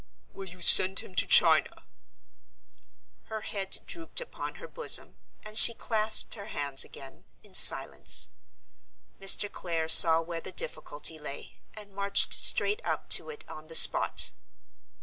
[0.33, 1.83] "Will you send him to China?"
[3.25, 8.29] Her head drooped upon her bosom, and she clasped her hands again, in silence.
[9.21, 9.47] Mr.
[9.51, 14.31] Clare saw where the difficulty lay, and marched straight up to it on the spot.